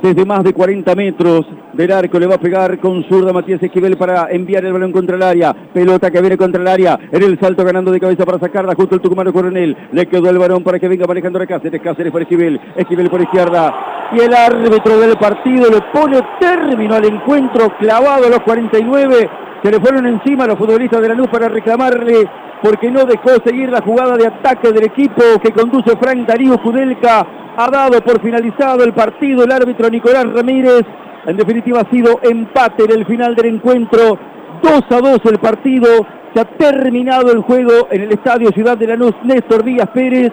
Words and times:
Desde 0.00 0.24
más 0.24 0.44
de 0.44 0.52
40 0.52 0.94
metros 0.94 1.44
del 1.72 1.90
arco 1.90 2.20
le 2.20 2.28
va 2.28 2.36
a 2.36 2.38
pegar 2.38 2.78
con 2.78 3.02
zurda 3.08 3.32
Matías 3.32 3.60
Esquivel 3.60 3.96
para 3.96 4.30
enviar 4.30 4.64
el 4.64 4.72
balón 4.72 4.92
contra 4.92 5.16
el 5.16 5.22
área. 5.24 5.52
Pelota 5.52 6.08
que 6.08 6.20
viene 6.20 6.36
contra 6.36 6.62
el 6.62 6.68
área. 6.68 6.96
En 7.10 7.20
el 7.20 7.36
salto 7.40 7.64
ganando 7.64 7.90
de 7.90 7.98
cabeza 7.98 8.24
para 8.24 8.38
sacarla 8.38 8.76
justo 8.76 8.94
el 8.94 9.00
tucumano 9.00 9.32
Coronel. 9.32 9.76
Le 9.90 10.06
quedó 10.06 10.30
el 10.30 10.38
balón 10.38 10.62
para 10.62 10.78
que 10.78 10.86
venga 10.86 11.04
manejando 11.04 11.42
a 11.42 11.46
Cáceres. 11.48 11.82
Cáceres 11.82 12.12
por 12.12 12.22
Esquivel. 12.22 12.60
Esquivel 12.76 13.10
por 13.10 13.20
izquierda. 13.22 13.74
Y 14.12 14.20
el 14.20 14.32
árbitro 14.32 15.00
del 15.00 15.16
partido 15.16 15.68
le 15.68 15.80
pone 15.92 16.22
término 16.38 16.94
al 16.94 17.04
encuentro 17.04 17.76
clavado 17.76 18.26
a 18.26 18.30
los 18.30 18.42
49. 18.42 19.30
Se 19.64 19.68
le 19.72 19.80
fueron 19.80 20.06
encima 20.06 20.46
los 20.46 20.58
futbolistas 20.58 21.02
de 21.02 21.08
la 21.08 21.14
luz 21.14 21.26
para 21.26 21.48
reclamarle 21.48 22.24
porque 22.62 22.88
no 22.88 23.04
dejó 23.04 23.30
seguir 23.44 23.68
la 23.68 23.80
jugada 23.80 24.16
de 24.16 24.28
ataque 24.28 24.70
del 24.70 24.84
equipo 24.84 25.22
que 25.42 25.50
conduce 25.50 25.96
Frank 25.96 26.24
Darío 26.24 26.56
Kudelka 26.62 27.47
ha 27.58 27.68
dado 27.70 28.00
por 28.02 28.22
finalizado 28.22 28.84
el 28.84 28.92
partido 28.92 29.42
el 29.42 29.50
árbitro 29.50 29.90
Nicolás 29.90 30.26
Ramírez. 30.32 30.82
En 31.26 31.36
definitiva 31.36 31.80
ha 31.80 31.90
sido 31.90 32.20
empate 32.22 32.84
en 32.84 32.92
el 32.92 33.04
final 33.04 33.34
del 33.34 33.46
encuentro. 33.46 34.16
2 34.62 34.72
a 34.88 35.00
2 35.00 35.20
el 35.24 35.38
partido. 35.38 35.88
Se 36.32 36.40
ha 36.40 36.44
terminado 36.44 37.32
el 37.32 37.40
juego 37.40 37.88
en 37.90 38.02
el 38.02 38.12
estadio 38.12 38.50
Ciudad 38.52 38.78
de 38.78 38.86
Lanús. 38.86 39.14
Néstor 39.24 39.64
Díaz 39.64 39.88
Pérez. 39.92 40.32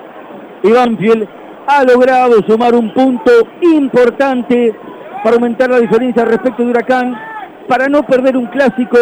Y 0.61 0.71
Banfield 0.71 1.27
ha 1.65 1.83
logrado 1.83 2.43
sumar 2.43 2.75
un 2.75 2.93
punto 2.93 3.31
importante 3.59 4.75
para 5.23 5.35
aumentar 5.35 5.71
la 5.71 5.79
diferencia 5.79 6.25
respecto 6.25 6.61
de 6.61 6.69
Huracán, 6.69 7.15
para 7.67 7.87
no 7.87 8.03
perder 8.03 8.37
un 8.37 8.45
clásico 8.45 8.97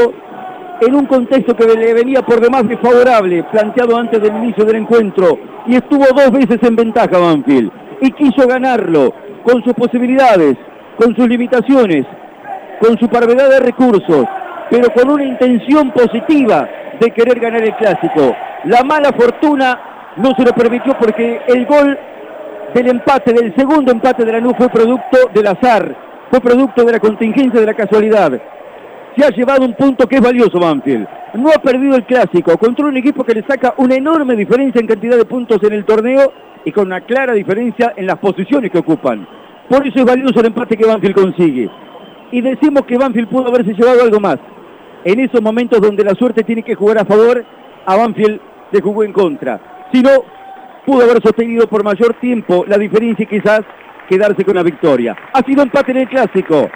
en 0.80 0.95
un 0.95 1.05
contexto 1.08 1.53
que 1.58 1.66
le 1.66 1.94
venía 1.94 2.22
por 2.22 2.40
demás 2.40 2.66
desfavorable, 2.70 3.44
planteado 3.52 3.98
antes 3.98 4.22
del 4.22 4.34
inicio 4.38 4.64
del 4.64 4.78
encuentro, 4.78 5.38
y 5.67 5.76
estuvo 5.76 6.05
dos 6.16 6.31
veces 6.31 6.64
en 6.64 6.76
ventaja 6.78 7.17
Banfield 7.17 7.83
y 8.03 8.12
quiso 8.12 8.45
ganarlo 8.45 9.13
con 9.43 9.63
sus 9.63 9.73
posibilidades, 9.73 10.57
con 10.98 11.16
sus 11.16 11.25
limitaciones, 11.27 12.05
con 12.81 12.98
su 12.99 13.07
parvedad 13.07 13.49
de 13.49 13.61
recursos, 13.61 14.25
pero 14.69 14.91
con 14.94 15.09
una 15.09 15.23
intención 15.23 15.89
positiva 15.91 16.67
de 17.00 17.11
querer 17.11 17.39
ganar 17.39 17.63
el 17.63 17.73
clásico. 17.75 18.36
La 18.66 18.83
mala 18.83 19.13
fortuna 19.13 19.80
no 20.17 20.36
se 20.36 20.44
lo 20.44 20.53
permitió 20.53 20.97
porque 21.00 21.41
el 21.47 21.66
gol 21.66 21.97
del 22.73 22.89
empate, 22.89 23.31
del 23.31 23.55
segundo 23.55 23.94
empate 23.94 24.25
de 24.25 24.33
la 24.33 24.41
NU 24.41 24.53
fue 24.53 24.67
producto 24.67 25.17
del 25.33 25.47
azar, 25.47 25.95
fue 26.30 26.41
producto 26.41 26.83
de 26.83 26.91
la 26.91 27.00
contingencia, 27.00 27.61
de 27.61 27.66
la 27.66 27.73
casualidad. 27.73 28.33
Se 29.16 29.23
ha 29.23 29.30
llevado 29.30 29.64
un 29.64 29.73
punto 29.73 30.08
que 30.08 30.16
es 30.16 30.22
valioso 30.22 30.59
Banfield. 30.59 31.08
No 31.36 31.50
ha 31.50 31.61
perdido 31.61 31.95
el 31.95 32.03
clásico 32.03 32.58
contra 32.58 32.88
un 32.88 32.97
equipo 32.97 33.23
que 33.23 33.36
le 33.36 33.44
saca 33.44 33.75
una 33.78 33.95
enorme 33.95 34.36
diferencia 34.36 34.81
en 34.81 34.88
cantidad 34.88 35.17
de 35.17 35.25
puntos 35.25 35.61
en 35.64 35.73
el 35.73 35.86
torneo 35.86 36.33
y 36.66 36.72
con 36.72 36.88
una 36.88 37.02
clara 37.02 37.34
diferencia 37.34 37.94
en 37.95 38.08
las 38.08 38.17
posiciones 38.17 38.72
que 38.72 38.80
ocupan. 38.80 39.28
Por 39.69 39.86
eso 39.86 40.00
es 40.00 40.06
valioso 40.06 40.39
el 40.39 40.47
empate 40.47 40.75
que 40.75 40.86
Banfield 40.86 41.16
consigue. 41.16 41.69
Y 42.31 42.41
decimos 42.41 42.86
que 42.86 42.97
Banfield 42.97 43.30
pudo 43.30 43.50
haberse 43.50 43.73
llevado 43.73 44.02
algo 44.02 44.19
más. 44.19 44.39
En 45.03 45.19
esos 45.19 45.41
momentos 45.41 45.80
donde 45.80 46.03
la 46.03 46.16
suerte 46.16 46.44
tiene 46.44 46.64
que 46.64 46.73
jugar 46.73 46.97
a 46.97 47.06
favor, 47.06 47.45
a 47.86 47.95
Banfield 47.95 48.39
le 48.72 48.81
jugó 48.81 49.03
en 49.03 49.14
contra. 49.14 49.59
Si 49.91 50.02
no, 50.02 50.23
pudo 50.88 51.03
haber 51.03 51.22
sostenido 51.22 51.67
por 51.67 51.84
mayor 51.84 52.16
tiempo 52.16 52.66
la 52.67 52.80
diferencia 52.80 53.23
y 53.23 53.28
quizás 53.28 53.61
quedarse 54.09 54.44
con 54.44 54.56
la 54.56 54.64
victoria. 54.64 55.16
Ha 55.34 55.44
sido 55.44 55.61
empate 55.61 55.91
en 55.91 55.97
el 55.97 56.09
clásico. 56.09 56.69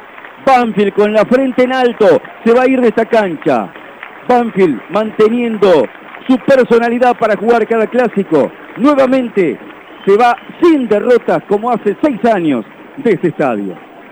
Banfield 0.48 0.94
con 0.94 1.12
la 1.12 1.26
frente 1.26 1.64
en 1.64 1.74
alto 1.74 2.22
se 2.46 2.54
va 2.54 2.62
a 2.62 2.70
ir 2.70 2.80
de 2.80 2.88
esta 2.88 3.06
cancha. 3.06 3.70
Banfield 4.30 4.82
manteniendo 4.90 5.86
su 6.26 6.38
personalidad 6.40 7.18
para 7.18 7.36
jugar 7.36 7.68
cada 7.68 7.86
clásico. 7.88 8.50
Nuevamente 8.78 9.60
se 10.06 10.16
va 10.16 10.38
sin 10.62 10.88
derrotas 10.88 11.44
como 11.50 11.70
hace 11.70 11.98
seis 12.02 12.24
años 12.24 12.66
de 12.96 13.12
este 13.12 13.28
estadio. 13.28 13.87